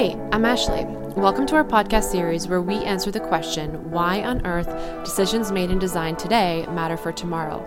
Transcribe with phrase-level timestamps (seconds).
[0.00, 0.86] Hey, I'm Ashley.
[1.14, 4.66] Welcome to our podcast series where we answer the question why on earth
[5.04, 7.60] decisions made in design today matter for tomorrow.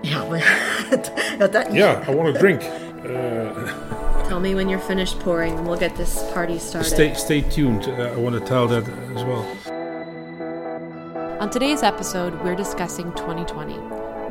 [0.00, 2.62] Ja, maar ja, dat, Yeah, I want a drink.
[2.62, 6.88] Uh, Tell me when you're finished pouring and we'll get this party started.
[6.88, 7.86] stay, stay tuned.
[7.86, 9.44] Uh, I want to tell that as well.
[11.40, 13.78] On today's episode, we're discussing 2020.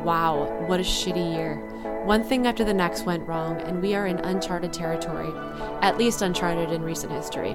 [0.03, 1.61] Wow, what a shitty year.
[2.07, 5.29] One thing after the next went wrong, and we are in uncharted territory,
[5.81, 7.53] at least uncharted in recent history.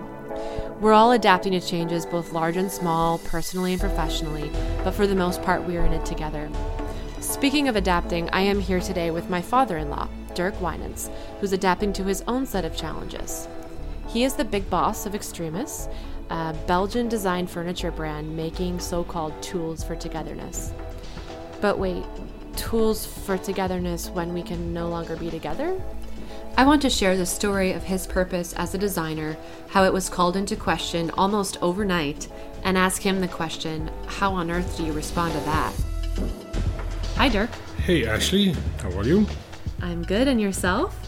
[0.79, 4.51] We're all adapting to changes, both large and small, personally and professionally,
[4.85, 6.51] but for the most part, we are in it together.
[7.19, 11.55] Speaking of adapting, I am here today with my father in law, Dirk Wynants, who's
[11.55, 13.49] adapting to his own set of challenges.
[14.09, 15.89] He is the big boss of Extremis,
[16.29, 20.75] a Belgian designed furniture brand making so called tools for togetherness.
[21.63, 22.05] But wait,
[22.57, 25.81] tools for togetherness when we can no longer be together?
[26.57, 29.37] I want to share the story of his purpose as a designer,
[29.71, 32.29] how it was called into question almost overnight,
[32.63, 35.73] and ask him the question how on earth do you respond to that?
[37.17, 37.51] Hi, Dirk.
[37.85, 39.27] Hey, Ashley, how are you?
[39.81, 40.99] I'm good, and yourself?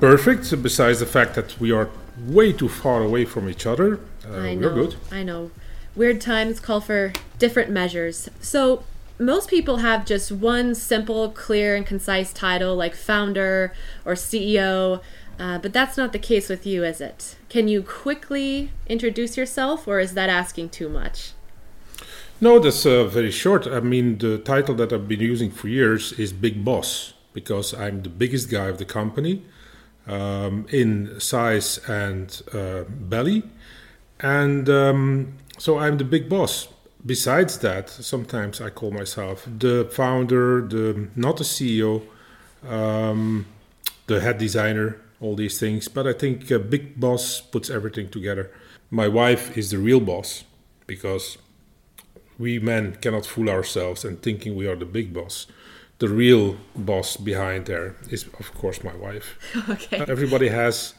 [0.00, 0.62] Perfect.
[0.62, 1.90] Besides the fact that we are
[2.26, 4.96] way too far away from each other, uh, I we're good.
[5.10, 5.50] I know.
[5.96, 8.30] Weird times call for different measures.
[8.40, 8.84] So,
[9.20, 13.72] most people have just one simple, clear, and concise title like founder
[14.04, 15.02] or CEO,
[15.38, 17.36] uh, but that's not the case with you, is it?
[17.48, 21.32] Can you quickly introduce yourself, or is that asking too much?
[22.40, 23.66] No, that's uh, very short.
[23.66, 28.02] I mean, the title that I've been using for years is Big Boss because I'm
[28.02, 29.42] the biggest guy of the company
[30.06, 33.42] um, in size and uh, belly.
[34.20, 36.68] And um, so I'm the big boss.
[37.04, 42.02] Besides that, sometimes I call myself the founder, the not the CEO,
[42.68, 43.46] um,
[44.06, 45.88] the head designer, all these things.
[45.88, 48.50] But I think a big boss puts everything together.
[48.90, 50.44] My wife is the real boss
[50.86, 51.38] because
[52.38, 55.46] we men cannot fool ourselves and thinking we are the big boss.
[55.98, 59.38] The real boss behind there is, of course, my wife.
[59.68, 59.98] Okay.
[60.08, 60.94] Everybody has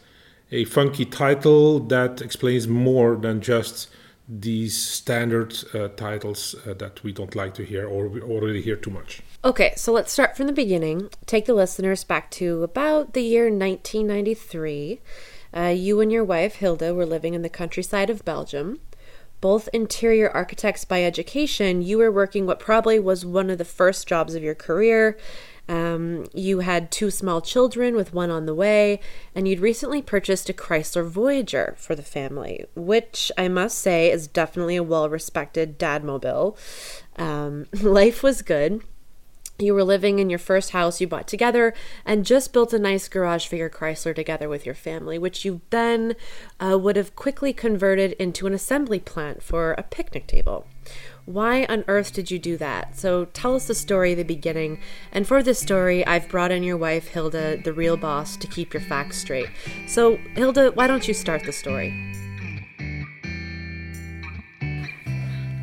[0.51, 3.89] a funky title that explains more than just
[4.27, 8.75] these standard uh, titles uh, that we don't like to hear or we already hear
[8.75, 9.21] too much.
[9.43, 11.09] Okay, so let's start from the beginning.
[11.25, 15.01] Take the listeners back to about the year 1993.
[15.53, 18.79] Uh, you and your wife, Hilda, were living in the countryside of Belgium.
[19.41, 24.07] Both interior architects by education, you were working what probably was one of the first
[24.07, 25.17] jobs of your career.
[25.71, 28.99] Um, you had two small children with one on the way,
[29.33, 34.27] and you'd recently purchased a Chrysler Voyager for the family, which I must say is
[34.27, 36.57] definitely a well respected dad mobile.
[37.15, 38.81] Um, life was good.
[39.61, 41.73] You were living in your first house you bought together
[42.05, 45.61] and just built a nice garage for your Chrysler together with your family, which you
[45.69, 46.15] then
[46.59, 50.65] uh, would have quickly converted into an assembly plant for a picnic table.
[51.25, 52.97] Why on earth did you do that?
[52.97, 54.79] So tell us the story the beginning.
[55.11, 58.73] And for this story, I've brought in your wife, Hilda, the real boss, to keep
[58.73, 59.49] your facts straight.
[59.87, 61.91] So, Hilda, why don't you start the story?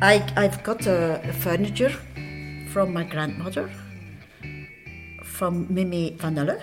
[0.01, 1.93] I, I've got a, a furniture
[2.69, 3.69] from my grandmother,
[5.39, 6.59] from Mimi Vanille.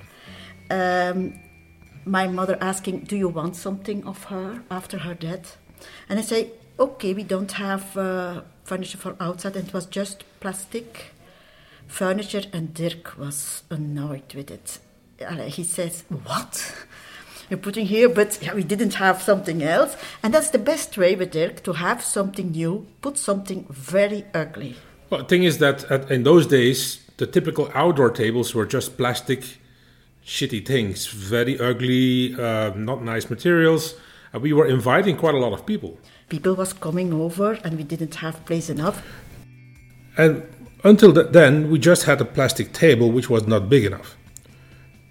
[0.70, 1.38] um,
[2.04, 5.56] my mother asking, Do you want something of her after her death?
[6.08, 10.24] And I say, Okay, we don't have uh, furniture for outside, and it was just
[10.40, 11.12] plastic
[11.86, 14.80] furniture, and Dirk was annoyed with it.
[15.46, 16.74] He says, What?
[17.48, 19.96] You're putting here, but yeah, we didn't have something else.
[20.22, 24.74] And that's the best way with Dirk to have something new, put something very ugly.
[25.10, 28.96] Well, the thing is that at, in those days, the typical outdoor tables were just
[28.96, 29.58] plastic,
[30.24, 33.94] shitty things, very ugly, uh, not nice materials.
[34.32, 35.98] And we were inviting quite a lot of people.
[36.28, 39.02] People was coming over and we didn't have place enough.
[40.16, 40.44] And
[40.84, 44.16] until th- then, we just had a plastic table which was not big enough.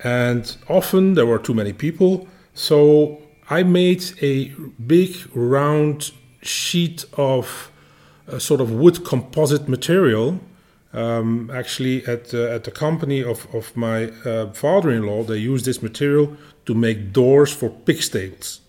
[0.01, 2.25] And often there were too many people.
[2.53, 4.45] So I made a
[4.87, 6.11] big round
[6.41, 7.69] sheet of
[8.31, 10.39] a sort of wood composite material.
[10.91, 15.37] Um, actually, at, uh, at the company of, of my uh, father in law, they
[15.37, 16.35] used this material
[16.65, 18.61] to make doors for pig stables.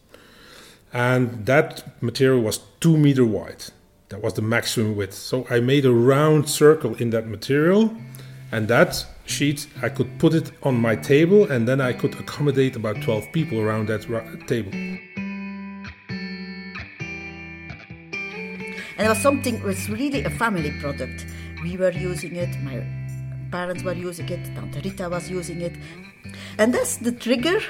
[0.93, 3.65] And that material was two meter wide.
[4.09, 5.15] That was the maximum width.
[5.15, 7.95] So I made a round circle in that material,
[8.51, 12.75] and that sheet I could put it on my table, and then I could accommodate
[12.77, 14.73] about 12 people around that ra- table.
[19.01, 21.25] And it was something it was really a family product.
[21.63, 22.85] We were using it, my
[23.51, 25.73] parents were using it, Tante Rita was using it.
[26.59, 27.61] And that's the trigger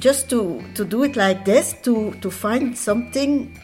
[0.00, 3.58] just to, to do it like this, to, to find something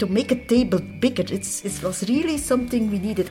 [0.00, 1.22] to make a table bigger.
[1.32, 3.30] It's, it was really something we needed.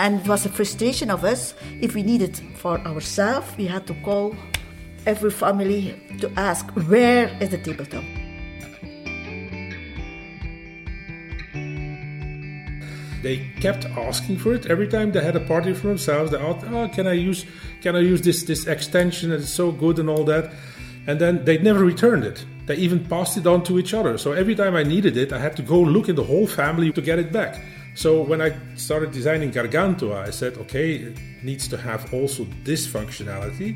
[0.00, 1.54] And it was a frustration of us.
[1.80, 4.34] If we needed for ourselves, we had to call
[5.06, 8.02] every family to ask, where is the tabletop?
[13.26, 16.30] They kept asking for it every time they had a party for themselves.
[16.30, 17.44] They asked, "Oh, can I use,
[17.82, 19.32] can I use this this extension?
[19.32, 20.44] It's so good and all that."
[21.08, 22.44] And then they never returned it.
[22.66, 24.16] They even passed it on to each other.
[24.16, 26.92] So every time I needed it, I had to go look in the whole family
[26.92, 27.52] to get it back.
[27.94, 32.86] So when I started designing Gargantua, I said, okay, it needs to have also this
[32.86, 33.70] functionality.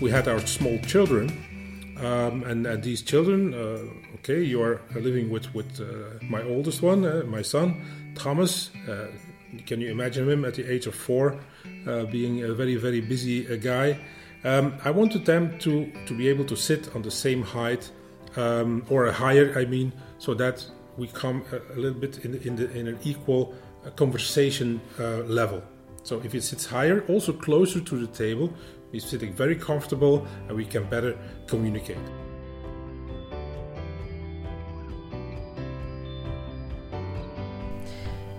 [0.00, 1.24] We had our small children,
[1.98, 3.78] um, and, and, these children, uh,
[4.24, 5.84] okay, you are living with with uh,
[6.22, 7.84] my oldest one, uh, my son
[8.14, 8.70] Thomas.
[8.88, 9.08] Uh,
[9.66, 11.38] can you imagine him at the age of four,
[11.86, 13.98] uh, being a very very busy uh, guy?
[14.44, 17.90] Um, I wanted them to to be able to sit on the same height
[18.36, 20.64] um, or a higher, I mean, so that
[20.96, 23.54] we come a, a little bit in, in, the, in an equal
[23.84, 25.62] uh, conversation uh, level.
[26.02, 28.52] So if it sits higher, also closer to the table,
[28.92, 31.16] we're sitting very comfortable and we can better
[31.46, 32.23] communicate.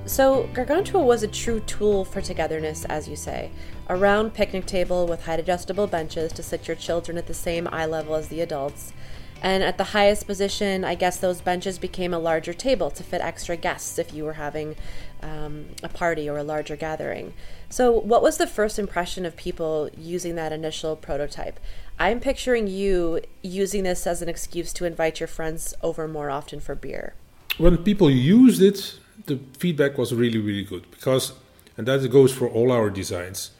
[0.08, 3.50] So, Gargantua was a true tool for togetherness, as you say.
[3.88, 7.68] A round picnic table with height adjustable benches to sit your children at the same
[7.72, 8.94] eye level as the adults,
[9.42, 13.20] and at the highest position, I guess those benches became a larger table to fit
[13.22, 14.76] extra guests if you were having
[15.24, 17.34] um, a party or a larger gathering.
[17.70, 21.60] So, what was the first impression of people using that initial prototype?
[21.98, 26.60] I'm picturing you using this as an excuse to invite your friends over more often
[26.60, 27.16] for beer.
[27.58, 31.34] When people used it, the feedback was really, really good because,
[31.78, 33.52] and that goes for all our designs,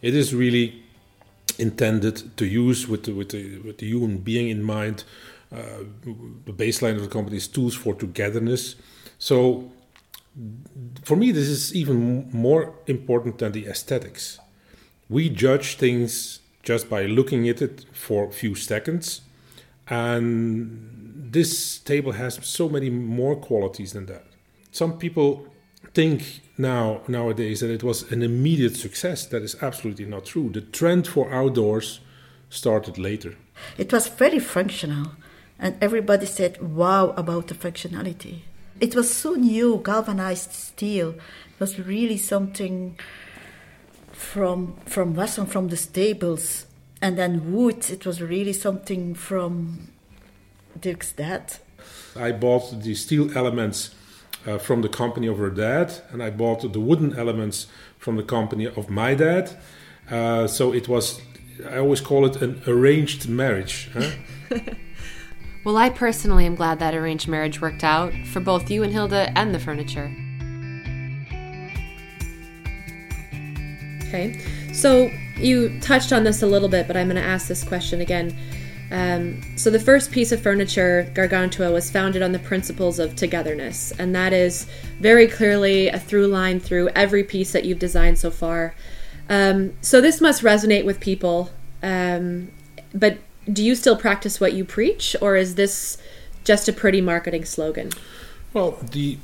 [0.00, 0.82] it is really
[1.58, 5.04] intended to use with the, with the, with the human being in mind.
[5.52, 5.84] Uh,
[6.46, 8.76] the baseline of the company is tools for togetherness.
[9.18, 9.70] So
[11.04, 14.38] for me, this is even more important than the aesthetics.
[15.08, 19.20] We judge things just by looking at it for a few seconds,
[19.88, 24.24] and this table has so many more qualities than that.
[24.72, 25.46] Some people
[25.92, 29.26] think now nowadays that it was an immediate success.
[29.26, 30.48] That is absolutely not true.
[30.48, 32.00] The trend for outdoors
[32.48, 33.36] started later.
[33.76, 35.12] It was very functional,
[35.58, 38.40] and everybody said wow about the functionality.
[38.80, 41.10] It was so new, galvanized steel.
[41.10, 42.98] It was really something
[44.12, 46.66] from from Wesson, from the stables,
[47.02, 47.90] and then wood.
[47.90, 49.88] It was really something from
[50.80, 51.58] Dirk's dad.
[52.16, 53.94] I bought the steel elements
[54.46, 57.66] uh, from the company of her dad, and I bought the wooden elements
[57.98, 59.56] from the company of my dad.
[60.10, 61.20] Uh, so it was,
[61.68, 63.90] I always call it an arranged marriage.
[63.92, 64.10] Huh?
[65.64, 69.32] well, I personally am glad that arranged marriage worked out for both you and Hilda
[69.36, 70.12] and the furniture.
[74.08, 74.38] Okay,
[74.74, 78.00] so you touched on this a little bit, but I'm going to ask this question
[78.00, 78.36] again.
[78.92, 83.90] Um, so, the first piece of furniture, Gargantua, was founded on the principles of togetherness,
[83.98, 84.66] and that is
[85.00, 88.74] very clearly a through line through every piece that you've designed so far.
[89.30, 91.48] Um, so, this must resonate with people.
[91.82, 92.52] Um,
[92.92, 93.16] but
[93.50, 95.96] do you still practice what you preach, or is this
[96.44, 97.92] just a pretty marketing slogan?
[98.52, 99.16] Well, the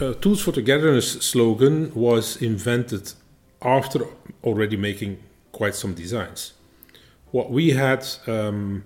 [0.00, 3.14] uh, Tools for Togetherness slogan was invented
[3.60, 4.06] after
[4.44, 5.18] already making
[5.50, 6.52] quite some designs.
[7.32, 8.84] What we had um,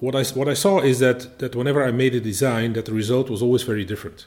[0.00, 2.92] what I what I saw is that that whenever I made a design, that the
[2.92, 4.26] result was always very different.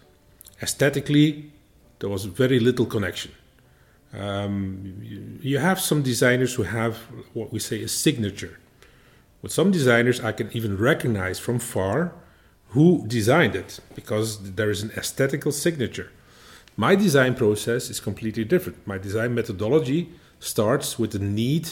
[0.62, 1.52] Aesthetically,
[2.00, 3.32] there was very little connection.
[4.14, 6.98] Um, you, you, have some designers who have
[7.34, 8.58] what we say a signature.
[9.42, 12.14] With some designers, I can even recognize from far
[12.70, 16.10] who designed it because there is an aesthetical signature.
[16.76, 18.86] My design process is completely different.
[18.88, 21.70] My design methodology starts with the need,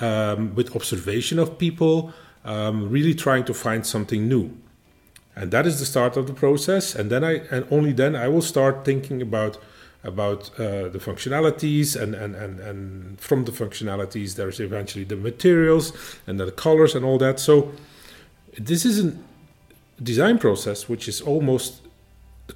[0.00, 2.12] um, with observation of people,
[2.44, 4.56] um, really trying to find something new.
[5.34, 6.94] And that is the start of the process.
[6.94, 9.58] And then I, and only then I will start thinking about
[10.04, 15.92] about uh, the functionalities and, and, and, and from the functionalities there's eventually the materials
[16.26, 17.70] and the colors and all that so
[18.58, 19.16] this is a
[20.02, 21.82] design process which is almost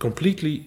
[0.00, 0.66] completely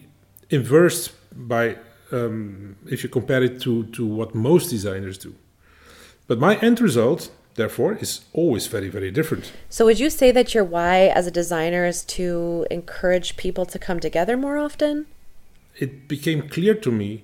[0.49, 1.75] inverse by
[2.11, 5.35] um, if you compare it to, to what most designers do
[6.27, 7.29] but my end result
[7.61, 11.31] therefore is always very very different so would you say that your why as a
[11.41, 15.05] designer is to encourage people to come together more often
[15.75, 17.23] it became clear to me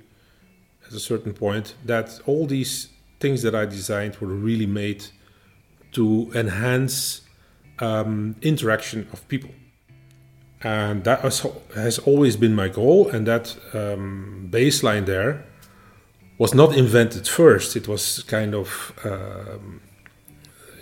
[0.87, 2.89] at a certain point that all these
[3.19, 5.05] things that I designed were really made
[5.93, 7.21] to enhance
[7.79, 9.51] um, interaction of people.
[10.61, 15.45] And that has, has always been my goal, and that um, baseline there
[16.37, 17.75] was not invented first.
[17.75, 19.81] It was kind of um,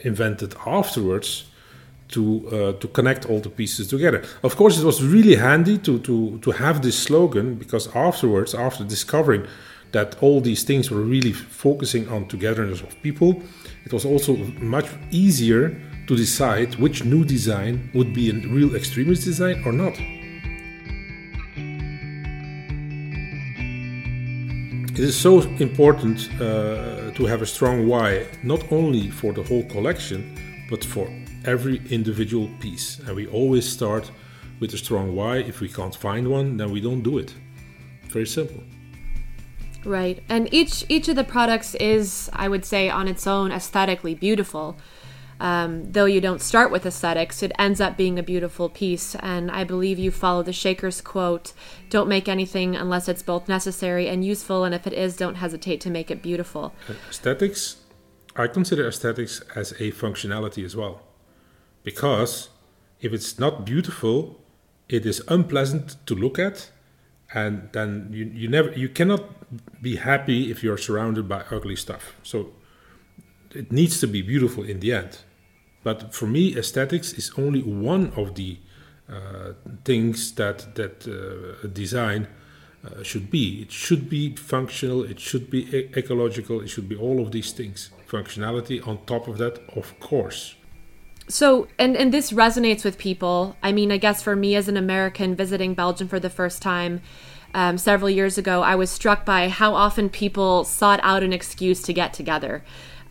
[0.04, 1.46] invented afterwards
[2.10, 4.24] to uh, to connect all the pieces together.
[4.44, 8.84] Of course, it was really handy to to to have this slogan because afterwards, after
[8.84, 9.48] discovering
[9.92, 13.42] that all these things were really focusing on togetherness of people,
[13.86, 19.24] it was also much easier to decide which new design would be a real Extremis
[19.24, 19.96] design or not.
[24.94, 29.64] It is so important uh, to have a strong why, not only for the whole
[29.64, 30.38] collection,
[30.70, 31.10] but for
[31.46, 33.00] every individual piece.
[33.00, 34.12] And we always start
[34.60, 35.38] with a strong why.
[35.38, 37.34] If we can't find one, then we don't do it.
[38.10, 38.64] Very simple.
[39.84, 40.22] Right.
[40.30, 44.78] And each each of the products is, I would say, on its own aesthetically beautiful
[45.44, 49.14] um, though you don't start with aesthetics, it ends up being a beautiful piece.
[49.16, 51.54] And I believe you follow the Shaker's quote
[51.90, 55.82] don't make anything unless it's both necessary and useful, and if it is, don't hesitate
[55.82, 56.74] to make it beautiful.
[57.10, 57.78] Aesthetics,
[58.36, 61.02] I consider aesthetics as a functionality as well.
[61.84, 62.50] Because
[63.02, 64.40] if it's not beautiful,
[64.90, 66.72] it is unpleasant to look at
[67.34, 69.24] and then you, you never you cannot
[69.82, 72.52] be happy if you're surrounded by ugly stuff so
[73.52, 75.20] it needs to be beautiful in the end
[75.84, 78.58] but for me, aesthetics is only one of the
[79.10, 82.28] uh, things that that uh, design
[82.86, 83.62] uh, should be.
[83.62, 85.04] It should be functional.
[85.04, 86.62] It should be e- ecological.
[86.62, 87.90] It should be all of these things.
[88.08, 90.56] Functionality on top of that, of course.
[91.28, 93.56] So, and and this resonates with people.
[93.62, 97.02] I mean, I guess for me as an American visiting Belgium for the first time.
[97.56, 101.84] Um, several years ago, I was struck by how often people sought out an excuse
[101.84, 102.64] to get together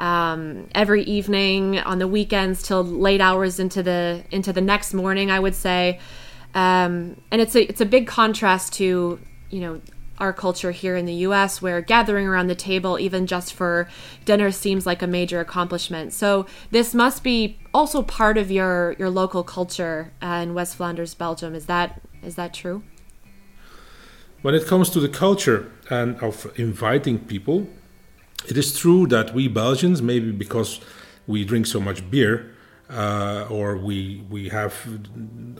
[0.02, 5.30] um, every evening on the weekends till late hours into the into the next morning.
[5.30, 6.00] I would say,
[6.54, 9.80] um, and it's a it's a big contrast to you know
[10.18, 13.88] our culture here in the US where gathering around the table even just for
[14.24, 16.12] dinner seems like a major accomplishment.
[16.12, 21.14] So this must be also part of your your local culture uh, in West Flanders,
[21.14, 21.54] Belgium.
[21.54, 22.82] Is that is that true?
[24.42, 27.68] When it comes to the culture and of inviting people,
[28.48, 30.80] it is true that we Belgians, maybe because
[31.26, 32.54] we drink so much beer,
[32.90, 34.74] uh, or we we have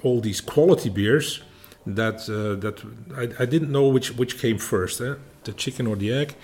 [0.02, 1.42] all these quality beers,
[1.86, 2.82] that uh, that
[3.16, 5.14] I, I, didn't know which which came first, eh?
[5.44, 6.34] the chicken or the egg.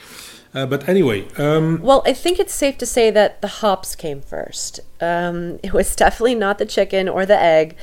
[0.54, 4.20] Uh, but anyway, um, well, I think it's safe to say that the hops came
[4.20, 4.80] first.
[5.00, 7.76] Um, it was definitely not the chicken or the egg.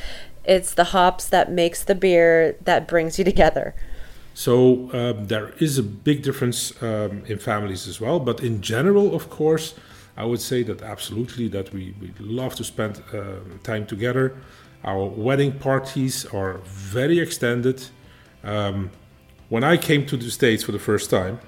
[0.43, 3.75] It's the hops that makes the beer that brings you together.
[4.35, 8.19] So um, there is a big difference um, in families as well.
[8.19, 9.75] But in general, of course,
[10.17, 14.35] I would say that absolutely that we, we love to spend uh, time together.
[14.83, 17.87] Our wedding parties are very extended.
[18.43, 18.91] Um,
[19.47, 21.39] when I came to the States for the first time,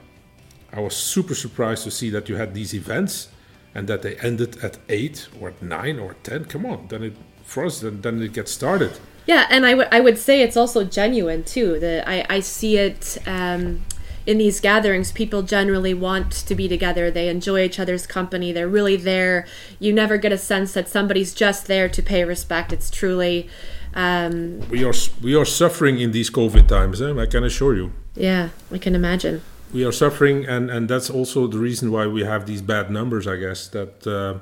[0.71, 3.27] I was super surprised to see that you had these events
[3.75, 6.45] and that they ended at 8 or at 9 or 10.
[6.45, 7.13] Come on, then it,
[7.43, 8.97] for us, then, then it gets started.
[9.27, 11.79] Yeah, and I would I would say it's also genuine too.
[11.79, 13.17] That I I see it.
[13.27, 13.83] Um,
[14.25, 17.09] in these gatherings, people generally want to be together.
[17.09, 18.51] They enjoy each other's company.
[18.51, 19.47] They're really there.
[19.79, 22.73] You never get a sense that somebody's just there to pay respect.
[22.73, 23.49] It's truly.
[23.93, 27.01] Um, we are we are suffering in these COVID times.
[27.01, 27.13] Eh?
[27.17, 27.93] I can assure you.
[28.15, 29.43] Yeah, I can imagine.
[29.73, 33.27] We are suffering, and and that's also the reason why we have these bad numbers.
[33.27, 34.05] I guess that.
[34.05, 34.39] Uh,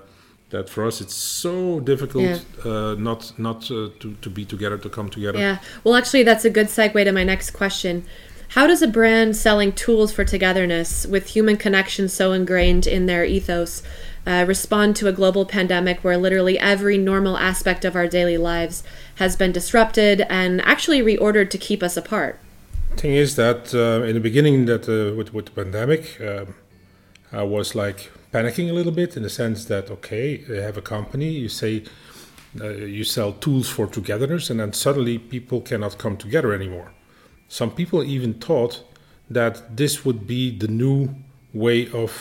[0.55, 2.71] that for us it's so difficult yeah.
[2.71, 5.39] uh, not not uh, to, to be together to come together.
[5.39, 5.59] Yeah.
[5.83, 8.05] Well actually that's a good segue to my next question.
[8.49, 13.25] How does a brand selling tools for togetherness with human connection so ingrained in their
[13.25, 13.83] ethos
[14.25, 18.83] uh, respond to a global pandemic where literally every normal aspect of our daily lives
[19.15, 22.39] has been disrupted and actually reordered to keep us apart?
[22.97, 26.55] Thing is that uh, in the beginning that uh, with, with the pandemic um,
[27.31, 30.81] i was like panicking a little bit in the sense that okay, you have a
[30.81, 31.83] company, you say
[32.59, 36.91] uh, you sell tools for togetherness, and then suddenly people cannot come together anymore.
[37.47, 38.73] Some people even thought
[39.29, 40.99] that this would be the new
[41.53, 42.11] way of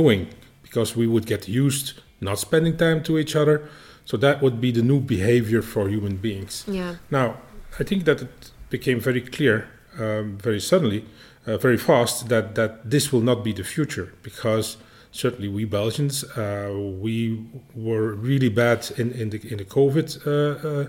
[0.00, 0.28] doing
[0.62, 3.68] because we would get used not spending time to each other.
[4.06, 6.64] So that would be the new behavior for human beings.
[6.66, 6.96] Yeah.
[7.10, 7.36] Now,
[7.80, 11.04] I think that it became very clear um, very suddenly,
[11.46, 14.76] uh, very fast, that, that this will not be the future because
[15.14, 20.68] certainly we Belgians, uh, we were really bad in, in the in the COVID uh,
[20.68, 20.86] uh,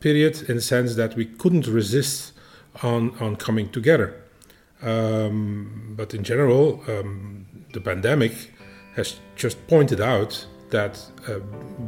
[0.00, 2.32] period in the sense that we couldn't resist
[2.82, 4.14] on on coming together.
[4.82, 8.32] Um, but in general, um, the pandemic
[8.96, 10.98] has just pointed out that
[11.28, 11.38] uh,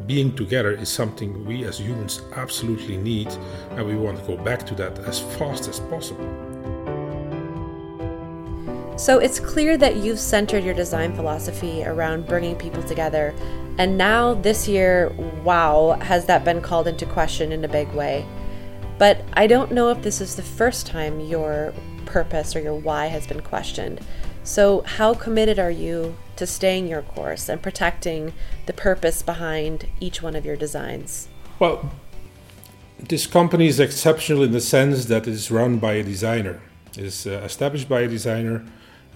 [0.06, 3.28] being together is something we as humans absolutely need,
[3.70, 6.51] and we want to go back to that as fast as possible.
[8.96, 13.34] So it's clear that you've centered your design philosophy around bringing people together.
[13.78, 15.08] And now, this year,
[15.42, 18.26] wow, has that been called into question in a big way.
[18.98, 21.72] But I don't know if this is the first time your
[22.04, 24.00] purpose or your why has been questioned.
[24.44, 28.32] So, how committed are you to staying your course and protecting
[28.66, 31.28] the purpose behind each one of your designs?
[31.58, 31.90] Well,
[32.98, 36.60] this company is exceptional in the sense that it is run by a designer.
[36.96, 38.64] Is uh, established by a designer.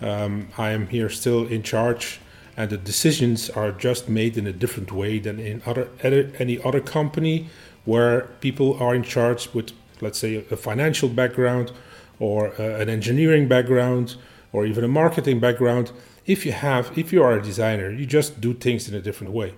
[0.01, 2.21] Um, I am here still in charge,
[2.57, 6.81] and the decisions are just made in a different way than in other, any other
[6.81, 7.49] company
[7.85, 11.71] where people are in charge with, let's say, a financial background
[12.19, 14.17] or uh, an engineering background
[14.53, 15.93] or even a marketing background.
[16.25, 19.35] If you have, if you are a designer, you just do things in a different
[19.35, 19.55] way,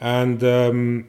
[0.00, 1.06] and um,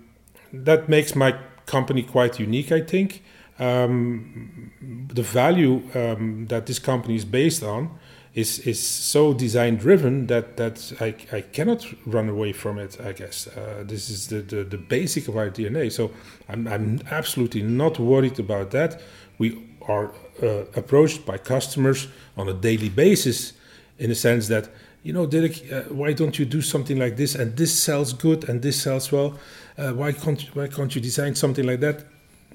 [0.51, 1.35] that makes my
[1.67, 3.21] company quite unique, I think.
[3.59, 4.71] Um,
[5.13, 7.89] the value um, that this company is based on
[8.33, 12.99] is is so design driven that that I, I cannot run away from it.
[13.01, 15.91] I guess uh, this is the, the, the basic of our DNA.
[15.91, 16.11] So
[16.47, 19.01] I'm I'm absolutely not worried about that.
[19.39, 20.11] We are
[20.43, 23.53] uh, approached by customers on a daily basis,
[23.97, 24.69] in the sense that
[25.03, 27.33] you know, Dirk, uh, why don't you do something like this?
[27.33, 29.39] And this sells good, and this sells well.
[29.77, 32.03] Uh, why can't why can't you design something like that?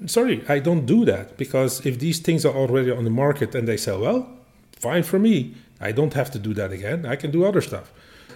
[0.05, 3.67] Sorry, I don't do that because if these things are already on the market and
[3.67, 4.29] they sell well,
[4.71, 5.55] fine for me.
[5.79, 7.05] I don't have to do that again.
[7.05, 7.91] I can do other stuff.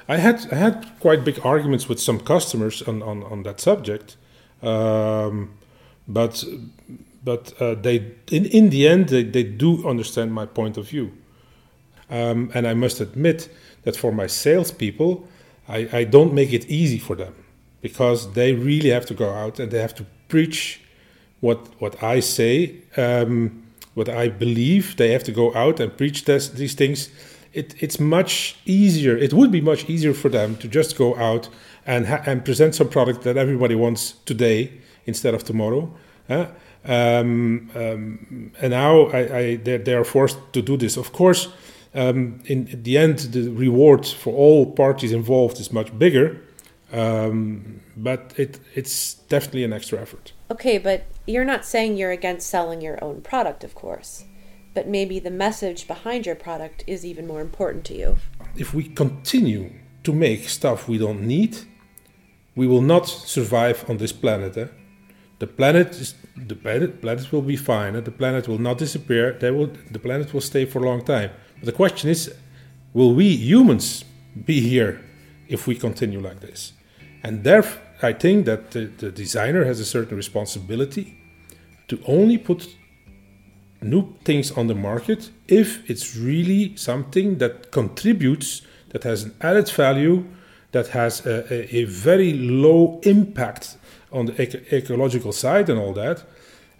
[0.08, 4.16] I had I had quite big arguments with some customers on on, on that subject,
[4.62, 5.54] um,
[6.08, 6.44] but
[7.24, 7.96] but uh, they
[8.32, 11.12] in in the end they, they do understand my point of view,
[12.10, 13.50] um, and I must admit
[13.84, 15.28] that for my salespeople,
[15.68, 17.36] I, I don't make it easy for them
[17.82, 20.82] because they really have to go out and they have to preach
[21.41, 24.95] what what I say, um, what I believe.
[24.97, 27.10] They have to go out and preach this, these things
[27.58, 29.17] it, it's much easier.
[29.17, 31.50] It would be much easier for them to just go out
[31.86, 34.71] and and present some product that everybody wants today
[35.06, 35.91] instead of tomorrow.
[36.30, 36.45] Uh,
[36.86, 40.97] um, um, and now I, I, they, they, are forced to do this.
[40.97, 41.50] Of course,
[41.95, 46.39] um, in the end, the reward for all parties involved is much bigger,
[46.93, 50.34] um, but it, it's definitely an extra effort.
[50.50, 54.26] Okay, but you're not saying you're against selling your own product, of course
[54.78, 58.16] but maybe the message behind your product is even more important to you.
[58.56, 59.72] If we continue
[60.04, 61.58] to make stuff we don't need,
[62.56, 64.56] we will not survive on this planet.
[64.56, 64.68] Eh?
[65.40, 66.14] The planet is
[66.52, 67.96] the planet, planet will be fine.
[67.96, 68.02] Eh?
[68.02, 69.34] The planet will not disappear.
[69.34, 71.32] They will, the planet will stay for a long time.
[71.58, 72.32] But the question is,
[72.94, 74.06] will we humans
[74.46, 75.02] be here
[75.48, 76.74] if we continue like this?
[77.24, 81.18] And therefore, I think that the, the designer has a certain responsibility
[81.88, 82.76] to only put
[83.82, 89.70] new things on the market if it's really something that contributes, that has an added
[89.70, 90.26] value,
[90.72, 93.78] that has a, a, a very low impact
[94.12, 96.24] on the eco- ecological side and all that.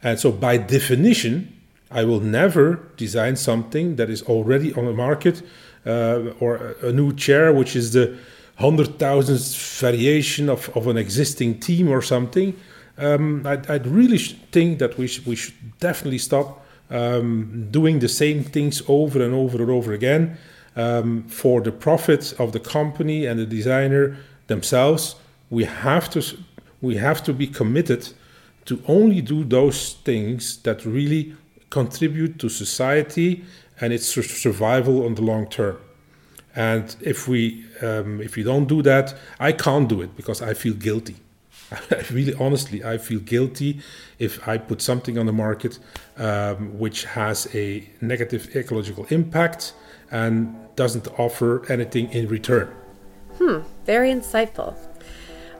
[0.04, 1.54] And so, by definition,
[1.90, 5.42] I will never design something that is already on the market
[5.86, 8.18] uh, or a new chair, which is the
[8.58, 12.56] hundred thousandth variation of, of an existing team or something.
[12.98, 18.10] Um, I'd, I'd, really think that we, sh- we should definitely stop um, doing the
[18.10, 20.38] same things over and over and over again
[20.76, 24.17] um, for the profit of the company and the designer
[24.48, 25.15] themselves.
[25.52, 26.24] We have to
[26.82, 28.10] we have to be committed
[28.65, 31.36] to only do those things that really
[31.70, 33.43] contribute to society
[33.82, 35.78] and its survival on the long term.
[36.58, 40.56] And if we um, if we don't do that, I can't do it because I
[40.56, 41.15] feel guilty.
[41.72, 43.82] I really, honestly, I feel guilty
[44.17, 45.78] if I put something on the market
[46.17, 49.74] um, which has a negative ecological impact
[50.10, 52.74] and doesn't offer anything in return.
[53.38, 54.76] Hmm, very insightful.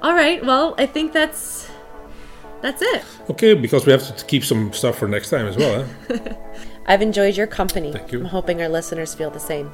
[0.02, 1.70] All right, well, I think that's
[2.62, 3.04] that's it.
[3.30, 5.86] Okay, because we have to keep some stuff for next time as well.
[6.08, 6.18] Huh?
[6.88, 7.92] I've enjoyed your company.
[7.92, 8.22] Thank you.
[8.22, 9.70] I'm hoping our listeners feel the same.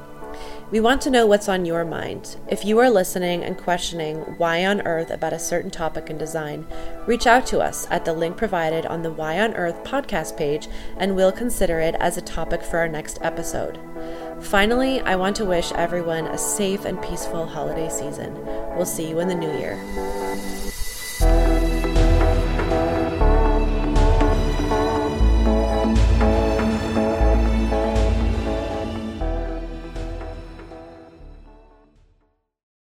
[0.70, 2.36] We want to know what's on your mind.
[2.48, 6.66] If you are listening and questioning why on earth about a certain topic in design,
[7.06, 10.68] reach out to us at the link provided on the Why on Earth podcast page
[10.96, 13.78] and we'll consider it as a topic for our next episode.
[14.40, 18.34] Finally, I want to wish everyone a safe and peaceful holiday season.
[18.76, 20.63] We'll see you in the new year.